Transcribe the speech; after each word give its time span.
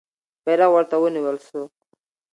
بیرغ 0.43 0.69
ورته 0.73 0.95
ونیول 0.99 1.37
سو. 1.47 1.61